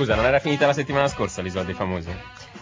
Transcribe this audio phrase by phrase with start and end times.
[0.00, 2.08] scusa, non era finita la settimana scorsa l'isola dei famosi?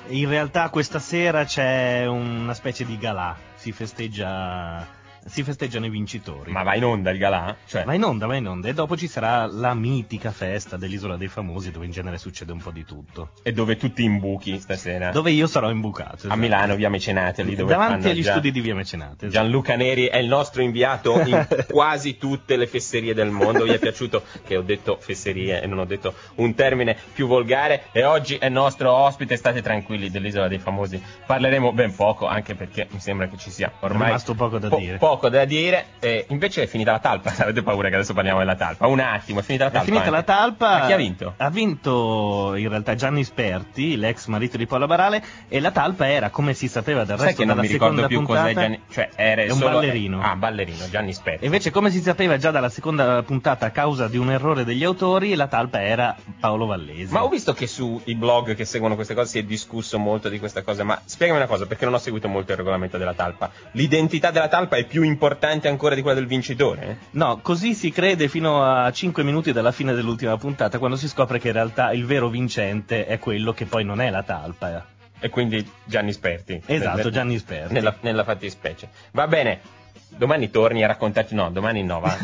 [0.08, 4.84] In realtà questa sera c'è una specie di galà, si festeggia
[5.28, 6.50] si festeggiano i vincitori.
[6.50, 7.56] Ma va in onda il galà?
[7.66, 7.84] Cioè...
[7.84, 8.68] Va in onda, va in onda.
[8.68, 12.58] E dopo ci sarà la mitica festa dell'Isola dei Famosi, dove in genere succede un
[12.58, 13.30] po' di tutto.
[13.42, 15.10] E dove tutti imbuchi stasera?
[15.10, 16.16] Dove io sarò imbucato.
[16.16, 16.32] Esatto.
[16.32, 18.32] A Milano, via Mecenate, lì dove Davanti agli già...
[18.32, 19.26] studi di via Mecenate.
[19.26, 19.30] Esatto.
[19.30, 23.64] Gianluca Neri è il nostro inviato in quasi tutte le fesserie del mondo.
[23.64, 27.84] Vi è piaciuto che ho detto fesserie e non ho detto un termine più volgare?
[27.92, 31.02] E oggi è nostro ospite, state tranquilli, dell'Isola dei Famosi.
[31.26, 34.02] Parleremo ben poco, anche perché mi sembra che ci sia ormai...
[34.02, 34.98] È rimasto poco da po- dire.
[34.98, 37.34] Poco da dire eh, invece è finita la talpa.
[37.42, 38.86] Avete paura che adesso parliamo della talpa?
[38.86, 39.82] Un attimo, è finita la talpa.
[39.82, 40.16] È finita anche.
[40.16, 40.78] la talpa.
[40.78, 41.34] Ma chi ha vinto?
[41.36, 46.30] Ha vinto in realtà Gianni Sperti, l'ex marito di Paola Barale, e la talpa era,
[46.30, 48.80] come si sapeva Sai resto che non mi ricordo seconda più puntata, cos'è Gianni.
[48.88, 49.70] Cioè, era è un solo...
[49.80, 50.22] ballerino.
[50.22, 51.44] Ah, ballerino, Gianni Sperti.
[51.44, 55.34] Invece, come si sapeva già dalla seconda puntata a causa di un errore degli autori,
[55.34, 57.12] la talpa era Paolo Vallesi.
[57.12, 60.38] Ma ho visto che sui blog che seguono queste cose si è discusso molto di
[60.38, 63.50] questa cosa, ma spiegami una cosa, perché non ho seguito molto il regolamento della talpa.
[63.72, 66.98] L'identità della talpa è più importante ancora di quella del vincitore?
[67.12, 71.38] No, così si crede fino a 5 minuti dalla fine dell'ultima puntata, quando si scopre
[71.38, 74.86] che in realtà il vero vincente è quello che poi non è la talpa.
[75.20, 76.62] E quindi Gianni Sperti.
[76.64, 77.72] Esatto, nel, Gianni Sperti.
[77.72, 78.88] Nella, nella fattispecie.
[79.10, 79.60] Va bene,
[80.08, 82.16] domani torni a raccontarci, no, domani no, va,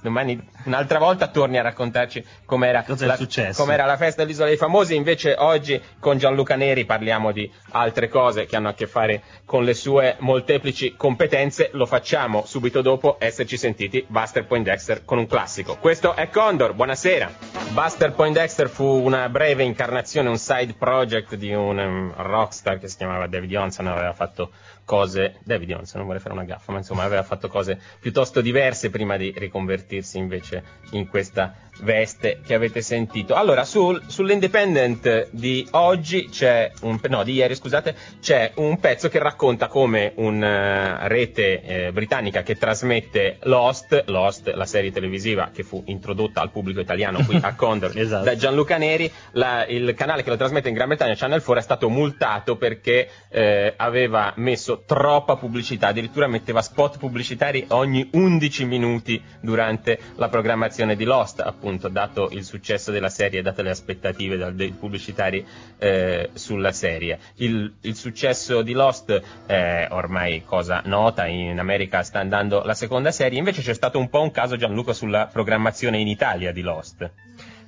[0.00, 3.18] domani un'altra volta torni a raccontarci com'era la,
[3.54, 8.46] com'era la festa dell'Isola dei Famosi, invece oggi con Gianluca Neri parliamo di altre cose
[8.46, 13.56] che hanno a che fare con le sue molteplici competenze, lo facciamo subito dopo esserci
[13.56, 15.76] sentiti Buster Poindexter con un classico.
[15.76, 17.43] Questo è Condor, buonasera.
[17.72, 22.96] Buster Poindexter fu una breve incarnazione, un side project di un um, rockstar che si
[22.96, 24.50] chiamava David Johnson, aveva fatto
[24.84, 28.90] cose, David Johnson non vuole fare una gaffa, ma insomma aveva fatto cose piuttosto diverse
[28.90, 33.34] prima di riconvertirsi invece in questa veste che avete sentito.
[33.34, 39.18] Allora, sul, sull'Independent di oggi c'è un, no, di ieri scusate, c'è un pezzo che
[39.18, 45.64] racconta come una uh, rete eh, britannica che trasmette Lost, Lost, la serie televisiva che
[45.64, 48.24] fu introdotta al pubblico italiano qui a Condor esatto.
[48.24, 51.64] da Gianluca Neri, la, il canale che lo trasmette in Gran Bretagna, Channel 4, è
[51.64, 59.22] stato multato perché eh, aveva messo troppa pubblicità, addirittura metteva spot pubblicitari ogni 11 minuti
[59.40, 64.52] durante la programmazione di Lost, appunto, dato il successo della serie e date le aspettative
[64.54, 65.44] dei pubblicitari
[65.78, 67.18] eh, sulla serie.
[67.36, 73.10] Il, il, successo di Lost è ormai cosa nota, in America sta andando la seconda
[73.10, 77.10] serie, invece c'è stato un po' un caso Gianluca sulla programmazione in Italia di Lost.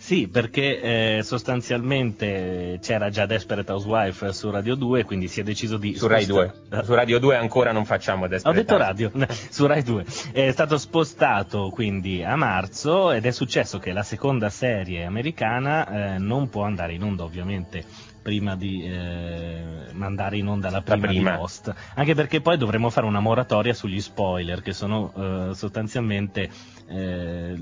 [0.06, 5.78] Sì, perché eh, sostanzialmente c'era già Desperate Housewife su Radio 2, quindi si è deciso
[5.78, 5.97] di...
[5.97, 6.53] Su Rai 2.
[6.84, 9.11] Su Radio 2 ancora non facciamo Desperate Ho detto radio,
[9.50, 10.05] su Rai 2.
[10.31, 16.19] È stato spostato quindi a marzo ed è successo che la seconda serie americana eh,
[16.19, 17.84] non può andare in onda ovviamente
[18.26, 21.31] prima di eh, mandare in onda la prima, la prima.
[21.31, 21.72] di Lost.
[21.94, 25.12] Anche perché poi dovremmo fare una moratoria sugli spoiler, che sono
[25.50, 26.50] eh, sostanzialmente
[26.88, 27.54] eh,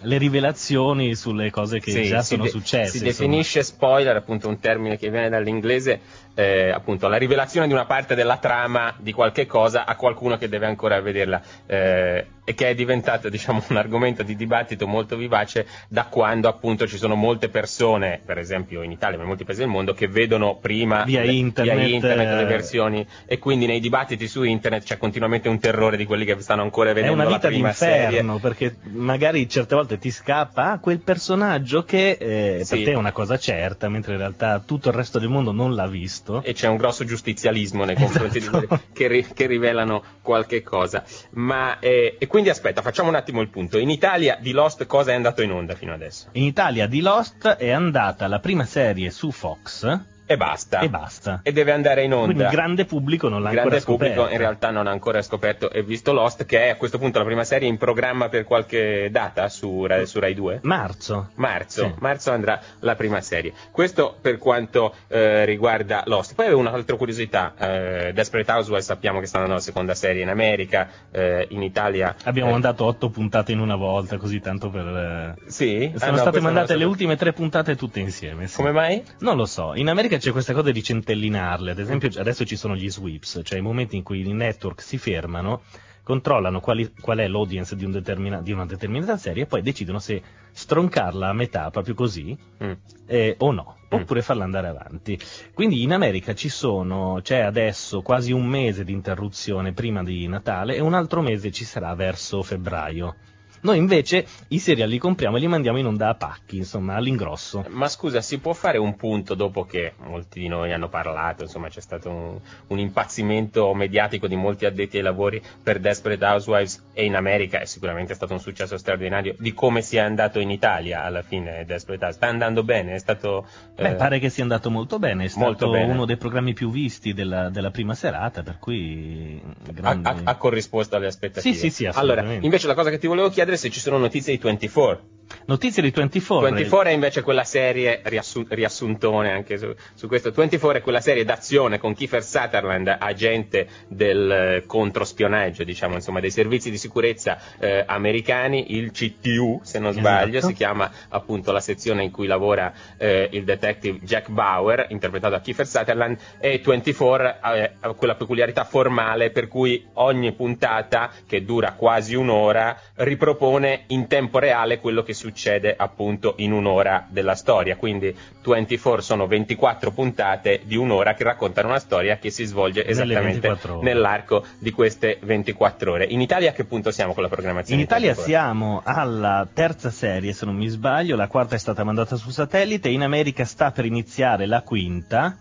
[0.00, 2.96] le rivelazioni sulle cose che sì, già sono de- successe.
[2.96, 6.00] Si definisce spoiler, appunto un termine che viene dall'inglese,
[6.32, 10.48] eh, appunto la rivelazione di una parte della trama di qualche cosa a qualcuno che
[10.48, 11.42] deve ancora vederla.
[11.66, 16.86] Eh, e che è diventato diciamo un argomento di dibattito molto vivace da quando appunto
[16.86, 20.06] ci sono molte persone, per esempio in Italia ma in molti paesi del mondo, che
[20.06, 24.84] vedono prima via internet, via internet le eh, versioni e quindi nei dibattiti su internet
[24.84, 27.68] c'è continuamente un terrore di quelli che stanno ancora È vedendo una la vita prima
[27.70, 28.40] d'inferno serie.
[28.40, 32.76] perché magari certe volte ti scappa ah, quel personaggio che eh, Sì.
[32.76, 35.74] per te è una cosa certa, mentre in realtà tutto il resto del mondo non
[35.74, 36.42] l'ha visto.
[36.44, 38.60] e c'è un grosso giustizialismo nei confronti Esatto.
[38.60, 41.02] di quelli che, ri- che rivelano qualche cosa.
[41.30, 43.78] Ma, eh, e quindi aspetta, facciamo un attimo il punto.
[43.78, 46.28] In Italia di Lost cosa è andato in onda fino adesso?
[46.32, 50.04] In Italia di Lost è andata la prima serie su Fox né?
[50.30, 50.80] E basta.
[50.80, 51.40] e basta.
[51.42, 52.26] E deve andare in onda.
[52.26, 54.32] Quindi il grande pubblico non l'ha Il grande ancora pubblico scoperta.
[54.34, 57.24] in realtà non ha ancora scoperto e visto Lost, che è a questo punto la
[57.24, 60.60] prima serie in programma per qualche data su, Rai- su Rai 2?
[60.64, 61.30] Marzo.
[61.36, 61.94] Marzo, Sì.
[62.00, 63.54] marzo andrà la prima serie.
[63.70, 66.34] Questo per quanto eh, riguarda Lost.
[66.34, 67.54] Poi avevo un'altra curiosità.
[67.58, 72.14] Eh, Desperate Housewives sappiamo che sta andando la seconda serie in America, eh, in Italia.
[72.24, 74.86] Abbiamo eh, mandato otto puntate in una volta, così tanto per...
[74.86, 75.90] eh, Sì?
[75.94, 78.46] Ah, Sono no, state mandate le ultime tre puntate tutte insieme.
[78.46, 78.56] sì.
[78.56, 79.02] Come mai?
[79.20, 82.76] Non lo so, in America c'è questa cosa di centellinarle, ad esempio adesso ci sono
[82.76, 85.62] gli sweeps, cioè i momenti in cui i network si fermano,
[86.02, 90.22] controllano quali- qual è l'audience di, un di una determinata serie e poi decidono se
[90.52, 92.72] stroncarla a metà, proprio così, Mm.
[93.06, 94.00] eh, o no, Mm.
[94.00, 95.18] oppure farla andare avanti.
[95.54, 100.76] Quindi in America ci sono, c'è adesso quasi un mese di interruzione prima di Natale
[100.76, 103.16] e un altro mese ci sarà verso febbraio.
[103.60, 107.64] Noi invece i serial li compriamo e li mandiamo in onda a pacchi, insomma, all'ingrosso.
[107.68, 111.68] Ma scusa, si può fare un punto dopo che molti di noi hanno parlato, insomma,
[111.68, 112.38] c'è stato un,
[112.68, 117.64] un impazzimento mediatico di molti addetti ai lavori per Desperate Housewives e in America è
[117.64, 122.16] sicuramente stato un successo straordinario di come sia andato in Italia alla fine Desperate Housewives.
[122.16, 123.46] Sta andando bene, è stato...
[123.74, 125.92] Beh, pare che sia andato molto bene, è stato bene.
[125.92, 129.40] uno dei programmi più visti della, della prima serata, per cui...
[129.72, 130.08] Grandi...
[130.08, 131.54] Ha, ha, ha, corrisposto alle aspettative.
[131.54, 133.98] Sì, sì, sì, Allora, invece la cosa che ti volevo chiedere è se ci sono
[133.98, 135.17] notizie di 24.
[135.46, 136.50] Notizie di 24.
[136.50, 141.24] 24 è invece quella serie, riassun- riassuntone anche su, su, questo, 24 è quella serie
[141.24, 147.84] d'azione con Kiefer Sutherland, agente del eh, controspionaggio, diciamo, insomma, dei servizi di sicurezza eh,
[147.86, 150.52] americani, il CTU, se non sbaglio, esatto.
[150.52, 155.40] si chiama appunto la sezione in cui lavora eh, il detective Jack Bauer, interpretato da
[155.40, 161.72] Kiefer Sutherland, e 24 eh, ha quella peculiarità formale per cui ogni puntata, che dura
[161.72, 167.76] quasi un'ora, ripropone in tempo reale quello che succede appunto in un'ora della storia.
[167.76, 173.54] Quindi 24 sono 24 puntate di un'ora che raccontano una storia che si svolge esattamente
[173.82, 176.06] nell'arco di queste 24 ore.
[176.06, 177.80] In Italia a che punto siamo con la programmazione?
[177.80, 182.16] In Italia siamo alla terza serie, se non mi sbaglio, la quarta è stata mandata
[182.16, 185.36] su satellite, in America sta per iniziare la quinta.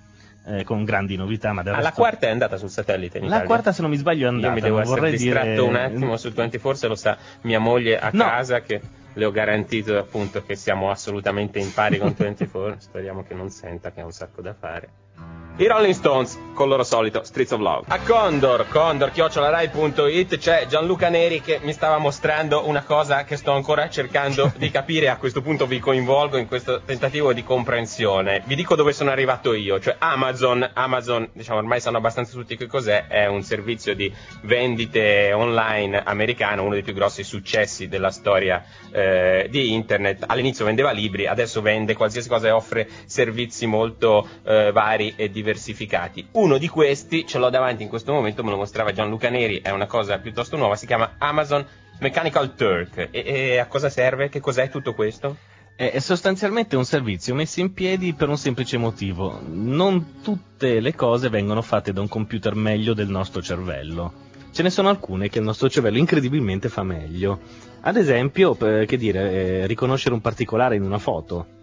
[0.50, 1.52] Eh, con grandi novità.
[1.52, 1.82] Ma ah, resto...
[1.82, 3.42] la quarta è andata sul satellite in Italia?
[3.42, 4.48] La quarta, se non mi sbaglio, è andata.
[4.48, 5.62] Io mi devo essere distratto dire...
[5.62, 8.24] un attimo su 24, se lo sa mia moglie a no.
[8.24, 8.80] casa che
[9.12, 13.92] le ho garantito appunto che siamo assolutamente in pari con 24, speriamo che non senta
[13.92, 14.90] che ha un sacco da fare.
[15.60, 17.86] I Rolling Stones con il loro solito Streets of Love.
[17.88, 23.54] A Condor, Condor, chiocciolarai.it c'è Gianluca Neri che mi stava mostrando una cosa che sto
[23.54, 25.10] ancora cercando di capire.
[25.10, 28.44] A questo punto vi coinvolgo in questo tentativo di comprensione.
[28.46, 30.68] Vi dico dove sono arrivato io, cioè Amazon.
[30.74, 33.06] Amazon, diciamo, ormai sanno abbastanza tutti che cos'è.
[33.08, 34.12] È un servizio di
[34.42, 40.24] vendite online americano, uno dei più grossi successi della storia eh, di internet.
[40.28, 45.47] All'inizio vendeva libri, adesso vende qualsiasi cosa e offre servizi molto eh, vari e diversi
[45.48, 46.28] diversificati.
[46.32, 49.70] Uno di questi ce l'ho davanti in questo momento, me lo mostrava Gianluca Neri, è
[49.70, 51.66] una cosa piuttosto nuova, si chiama Amazon
[52.00, 53.08] Mechanical Turk.
[53.12, 54.30] E, e a cosa serve?
[54.30, 55.38] Che cos'è tutto questo?
[55.76, 59.40] È sostanzialmente un servizio messo in piedi per un semplice motivo.
[59.46, 64.26] Non tutte le cose vengono fatte da un computer meglio del nostro cervello.
[64.52, 67.40] Ce ne sono alcune che il nostro cervello incredibilmente fa meglio.
[67.82, 71.57] Ad esempio, che dire, eh, riconoscere un particolare in una foto.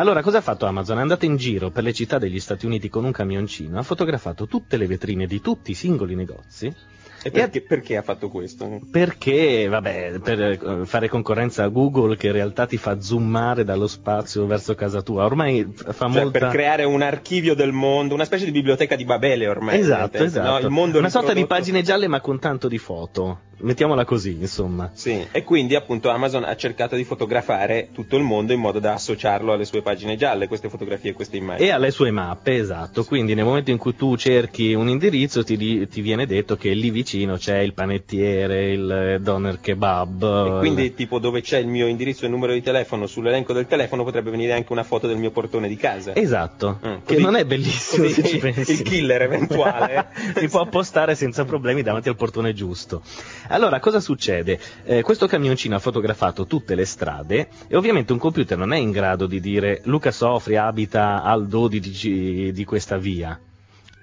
[0.00, 0.96] Allora, cosa ha fatto Amazon?
[0.96, 4.46] È andato in giro per le città degli Stati Uniti con un camioncino, ha fotografato
[4.46, 6.74] tutte le vetrine di tutti i singoli negozi
[7.22, 8.80] e perché, e perché, ha fatto questo?
[8.90, 13.86] Perché, vabbè, per eh, fare concorrenza a Google che in realtà ti fa zoomare dallo
[13.86, 15.26] spazio verso casa tua.
[15.26, 16.38] Ormai fa cioè, molta...
[16.38, 19.78] per creare un archivio del mondo, una specie di biblioteca di Babele ormai.
[19.78, 20.66] Esatto, esatto.
[20.70, 20.84] No?
[20.96, 23.40] una sorta di pagine gialle ma con tanto di foto.
[23.62, 24.90] Mettiamola così, insomma.
[24.92, 28.94] Sì, e quindi appunto Amazon ha cercato di fotografare tutto il mondo in modo da
[28.94, 31.68] associarlo alle sue pagine gialle, queste fotografie e queste immagini.
[31.68, 33.04] E alle sue mappe, esatto.
[33.04, 36.90] Quindi nel momento in cui tu cerchi un indirizzo ti, ti viene detto che lì
[36.90, 40.56] vicino c'è il panettiere, il doner kebab.
[40.56, 43.66] E quindi tipo dove c'è il mio indirizzo e il numero di telefono, sull'elenco del
[43.66, 46.14] telefono potrebbe venire anche una foto del mio portone di casa.
[46.14, 48.72] Esatto, mm, che non è bellissimo se ci pensi.
[48.72, 50.08] Il killer eventuale.
[50.36, 53.02] si può appostare senza problemi davanti al portone giusto.
[53.50, 54.60] Allora, cosa succede?
[54.84, 58.92] Eh, questo camioncino ha fotografato tutte le strade e ovviamente un computer non è in
[58.92, 63.38] grado di dire Luca Sofri abita al 12 di questa via.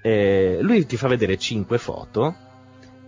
[0.02, 2.36] Eh, lui ti fa vedere 5 foto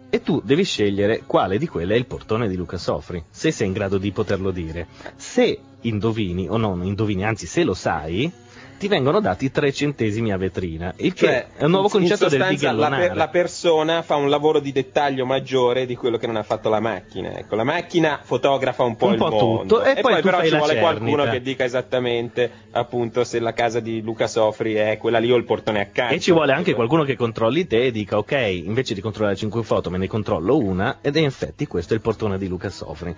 [0.09, 3.66] e tu devi scegliere quale di quelle è il portone di Luca Sofri, se sei
[3.66, 4.87] in grado di poterlo dire.
[5.16, 8.32] Se indovini, o non indovini, anzi se lo sai,
[8.80, 12.46] ti vengono dati 3 centesimi a vetrina, il che cioè, è un nuovo concetto del
[12.49, 13.08] bighellonare.
[13.08, 16.70] La, la persona fa un lavoro di dettaglio maggiore di quello che non ha fatto
[16.70, 17.37] la macchina.
[17.37, 19.60] Ecco, la macchina fotografa un po' un il po mondo.
[19.60, 20.80] Tutto, e, e poi, poi però ci vuole cernita.
[20.80, 25.37] qualcuno che dica esattamente appunto se la casa di Luca Sofri è quella lì o
[25.37, 26.14] il portone accanto.
[26.14, 28.32] E ci vuole anche qualcuno che controlli te e dica ok,
[28.64, 32.02] invece di controllare 5 foto me ne controllo una ed è infatti questo è il
[32.02, 33.14] portone di Luca Sofri.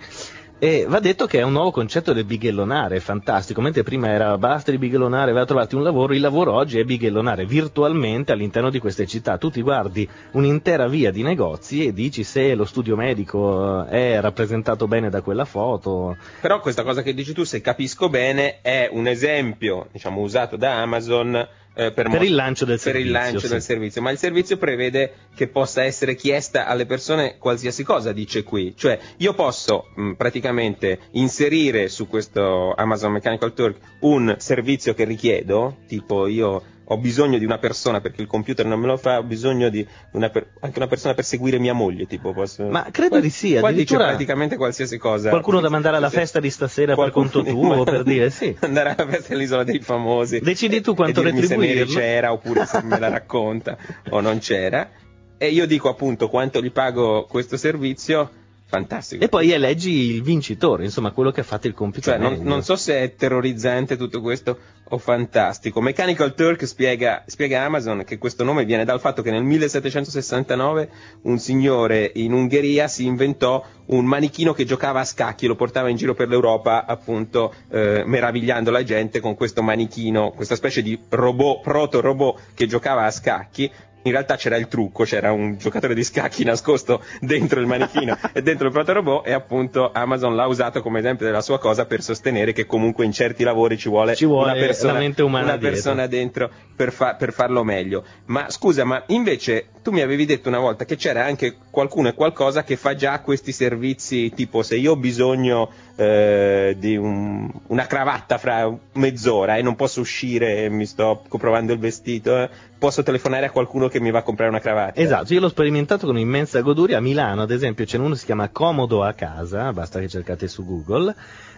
[0.63, 4.71] E va detto che è un nuovo concetto del bighellonare, fantastico, mentre prima era basta
[4.71, 8.79] di bighellonare, vai a trovarti un lavoro, il lavoro oggi è bighellonare virtualmente all'interno di
[8.79, 9.37] queste città.
[9.37, 14.87] Tu ti guardi un'intera via di negozi e dici se lo studio medico è rappresentato
[14.87, 16.15] bene da quella foto.
[16.39, 20.81] Però questa cosa che dici tu, se capisco bene, è un esempio, diciamo, usato da
[20.81, 23.47] Amazon eh, per, per, il lancio, del, per servizio, il lancio sì.
[23.47, 28.43] del servizio, ma il servizio prevede che possa essere chiesta alle persone qualsiasi cosa, dice
[28.43, 35.03] qui, cioè io posso mh, praticamente inserire su questo Amazon Mechanical Turk un servizio che
[35.03, 39.17] richiedo, tipo io ho bisogno di una persona perché il computer non me lo fa,
[39.19, 42.65] ho bisogno di una per, anche una persona per seguire mia moglie, tipo posso...
[42.65, 45.29] Ma credo di sì, Qua dice addirittura praticamente qualsiasi cosa.
[45.29, 48.55] qualcuno da mandare alla festa di stasera per Qualcuno conto di- tuo, per dire sì.
[48.59, 50.39] Andare alla festa dell'isola dei famosi.
[50.39, 51.93] Decidi tu quanto e se Neri retribuirlo.
[51.93, 53.77] c'era oppure se me la racconta
[54.09, 54.89] o non c'era.
[55.37, 58.29] E io dico appunto quanto gli pago questo servizio,
[58.73, 59.23] fantastico.
[59.23, 62.63] E poi eleggi il vincitore, insomma, quello che ha fatto il compito Cioè, non, non
[62.63, 64.57] so se è terrorizzante tutto questo
[64.89, 65.79] o fantastico.
[65.79, 70.89] Mechanical Turk spiega, spiega Amazon che questo nome viene dal fatto che nel 1769
[71.23, 75.95] un signore in Ungheria si inventò un manichino che giocava a scacchi, lo portava in
[75.95, 81.61] giro per l'Europa, appunto, eh, meravigliando la gente con questo manichino, questa specie di robot,
[81.61, 83.71] proto-robot che giocava a scacchi.
[84.03, 88.41] In realtà c'era il trucco, c'era un giocatore di scacchi nascosto dentro il manichino e
[88.41, 92.51] dentro il proto-robot e appunto Amazon l'ha usato come esempio della sua cosa per sostenere
[92.51, 96.91] che comunque in certi lavori ci vuole, Ci vuole una persona, una persona dentro per,
[96.91, 98.03] fa- per farlo meglio.
[98.25, 102.13] Ma scusa, ma invece tu mi avevi detto una volta che c'era anche qualcuno e
[102.13, 107.85] qualcosa che fa già questi servizi tipo se io ho bisogno eh, di un- una
[107.85, 113.03] cravatta fra mezz'ora e non posso uscire e mi sto provando il vestito, eh, posso
[113.03, 114.99] telefonare a qualcuno che mi va a comprare una cravatta.
[114.99, 118.25] Esatto, io l'ho sperimentato con immensa goduria a Milano, ad esempio, c'è uno che si
[118.25, 121.13] chiama Comodo a casa, basta che cercate su Google.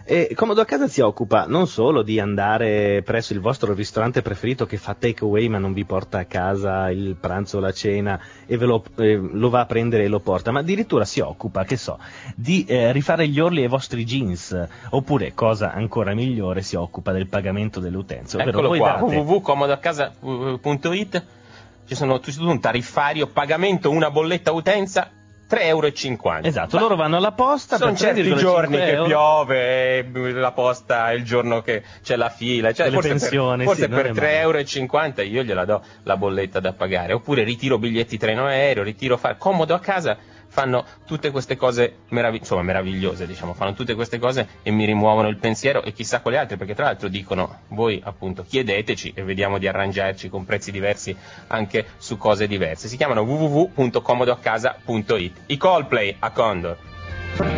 [0.08, 4.64] E Comodo a casa si occupa non solo di andare presso il vostro ristorante preferito
[4.64, 8.20] che fa take away ma non vi porta a casa il pranzo o la cena
[8.46, 11.76] e lo, eh, lo va a prendere e lo porta, ma addirittura si occupa, che
[11.76, 11.98] so,
[12.36, 14.24] di eh, rifare gli orli ai vostri jeans,
[14.90, 17.80] oppure, cosa ancora migliore, si occupa del pagamento
[18.36, 21.24] ovvero Eccolo qua, date- www.comodoacasa.it
[21.86, 25.10] ci sono tutto un tariffario, pagamento una bolletta utenza
[25.48, 25.92] 3,50 euro.
[26.42, 31.24] Esatto, loro vanno alla posta sono certi 3,5 giorni che piove, la posta è il
[31.24, 34.24] giorno che c'è la fila, cioè forse pensioni, per, forse sì, per è male.
[34.26, 39.16] 3,50 euro io gliela do la bolletta da pagare, oppure ritiro biglietti treno aereo, ritiro
[39.16, 40.16] far comodo a casa,
[40.56, 45.28] fanno tutte queste cose meravi- insomma, meravigliose, diciamo, fanno tutte queste cose e mi rimuovono
[45.28, 49.58] il pensiero e chissà quale altre, perché tra l'altro dicono voi appunto chiedeteci e vediamo
[49.58, 51.14] di arrangiarci con prezzi diversi
[51.48, 52.88] anche su cose diverse.
[52.88, 55.32] Si chiamano www.comodoacasa.it.
[55.44, 56.78] I Coldplay a Condor.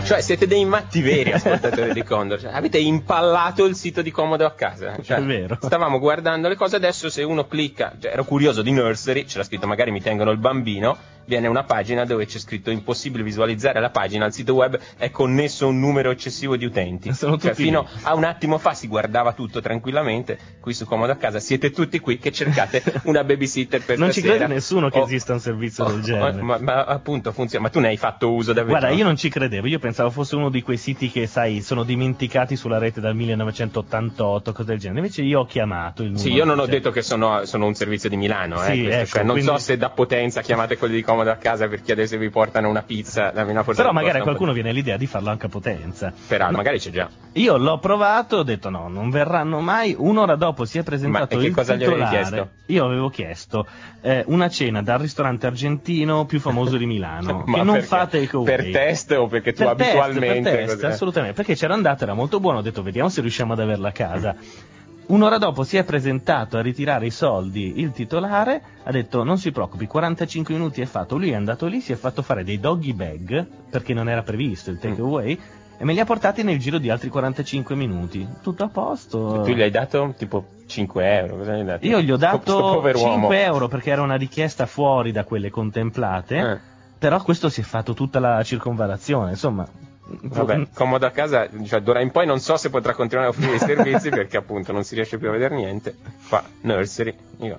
[0.02, 2.40] Cioè, siete dei matti veri ascoltatori di Condor.
[2.40, 4.96] Cioè, avete impallato il sito di Comodo a casa.
[5.00, 5.56] Cioè, È vero.
[5.60, 7.08] Stavamo guardando le cose adesso.
[7.08, 11.14] Se uno clicca, cioè, ero curioso di Nursery, c'era scritto magari mi tengono il bambino.
[11.28, 14.24] Viene una pagina dove c'è scritto impossibile visualizzare la pagina.
[14.24, 17.12] Al sito web è connesso un numero eccessivo di utenti.
[17.14, 20.38] Cioè, fino a un attimo fa si guardava tutto tranquillamente.
[20.58, 24.20] Qui su Comodo a casa siete tutti qui che cercate una babysitter per Non ci
[24.20, 24.38] stasera.
[24.38, 26.40] crede nessuno che Oh, esista un servizio oh, del genere.
[26.40, 27.64] ma, ma appunto funziona.
[27.64, 28.78] Ma tu ne hai fatto uso davvero?
[28.78, 31.82] Guarda, io non ci credevo, io pensavo fosse uno di quei siti che, sai, sono
[31.84, 35.00] dimenticati sulla rete dal 1988, cose del genere.
[35.00, 37.74] Invece io ho chiamato il Sì, numero io non ho detto che sono, sono un
[37.74, 40.76] servizio di Milano, eh, Sì, questo, ecco, cioè, non quindi- so se da potenza chiamate
[40.78, 44.18] quelli di comodo a casa per chiedere se vi portano una pizza, una Però magari
[44.18, 46.10] a qualcuno viene l'idea di farlo anche a potenza.
[46.10, 46.16] po'.
[46.26, 47.08] Peraltro, No, magari c'è già.
[47.32, 49.94] Io l'ho provato, ho detto no, non verranno mai.
[49.96, 52.16] Un'ora dopo si è presentato Ma che il cosa gli avevi titolare.
[52.28, 52.48] chiesto?
[52.66, 53.66] Io avevo chiesto
[54.00, 58.44] eh, una cena dal ristorante argentino più famoso di Milano, Ma che non fa takeaway.
[58.44, 60.50] Per test o perché tu Per test, abitualmente...
[60.50, 63.60] per test, assolutamente, perché c'era andato, era molto buono, ho detto vediamo se riusciamo ad
[63.60, 64.36] averla a casa.
[65.08, 69.50] Un'ora dopo si è presentato a ritirare i soldi il titolare, ha detto non si
[69.52, 72.92] preoccupi, 45 minuti è fatto, lui è andato lì, si è fatto fare dei doggy
[72.92, 75.04] bag, perché non era previsto il take Mm.
[75.06, 75.40] away,
[75.78, 78.26] e me li ha portati nel giro di altri 45 minuti.
[78.42, 79.40] Tutto a posto.
[79.46, 81.86] Tu gli hai dato tipo 5 euro, cosa gli hai dato?
[81.86, 83.32] Io gli ho dato sto povero 5 uomo.
[83.32, 86.58] euro perché era una richiesta fuori da quelle contemplate, Eh.
[86.98, 89.66] però questo si è fatto tutta la circonvalazione, insomma.
[90.08, 93.56] Vabbè, comodo a casa, cioè d'ora in poi non so se potrà continuare a offrire
[93.56, 95.94] i servizi perché appunto non si riesce più a vedere niente.
[96.16, 97.58] Fa nursery, io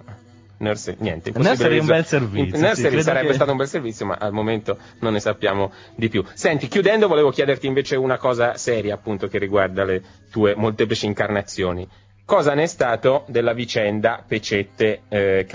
[0.57, 1.31] nursery, niente.
[1.33, 4.05] Nursery è un bel servizio, in- sì, Nursery credo sarebbe che- stato un bel servizio,
[4.07, 6.23] ma al momento non ne sappiamo di più.
[6.33, 10.01] Senti, chiudendo volevo chiederti invece una cosa seria appunto che riguarda le
[10.31, 11.87] tue molteplici incarnazioni.
[12.29, 15.47] Cosa ne è stato della vicenda Pecette eh?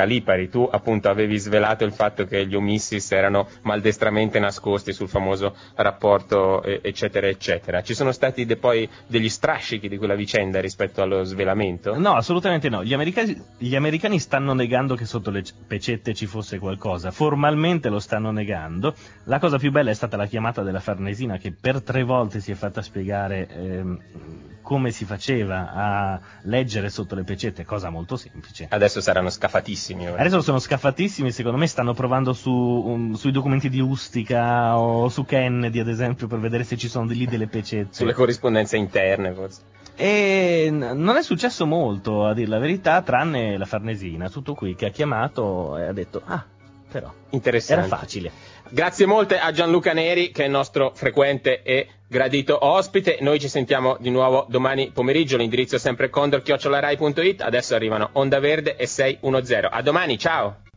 [0.51, 6.65] Tu appunto avevi svelato il fatto che gli omissis erano maldestramente nascosti sul famoso rapporto
[6.65, 7.81] eh, eccetera eccetera.
[7.81, 11.97] Ci sono stati de- poi degli strascichi di quella vicenda rispetto allo svelamento?
[11.97, 12.83] No, assolutamente no.
[12.83, 17.13] Gli americani, gli americani stanno negando che sotto le pecette ci fosse qualcosa.
[17.13, 18.97] Formalmente lo stanno negando.
[19.27, 22.51] La cosa più bella è stata la chiamata della Farnesina che per tre volte si
[22.51, 24.01] è fatta spiegare ehm,
[24.61, 28.67] come si faceva a leggere sotto le pecette, cosa molto semplice.
[28.69, 30.09] Adesso saranno scafatissimi.
[30.09, 30.21] ora.
[30.21, 35.25] Adesso sono scafatissimi, secondo me stanno provando su, um, sui documenti di Ustica o su
[35.25, 37.95] Kennedy ad esempio per vedere se ci sono lì delle pecette.
[37.95, 39.61] Sulle corrispondenze interne forse.
[39.97, 44.87] E non è successo molto, a dire la verità, tranne la Farnesina, tutto qui, che
[44.87, 46.45] ha chiamato e ha detto, ah,
[46.91, 48.33] però, era facile.
[48.71, 53.19] Grazie molte a Gianluca Neri, che è il nostro frequente e gradito ospite.
[53.21, 55.37] Noi ci sentiamo di nuovo domani pomeriggio.
[55.37, 57.43] L'indirizzo è sempre condor.rai.it.
[57.43, 59.69] Adesso arrivano Onda Verde e 610.
[59.71, 60.64] A domani, ciao!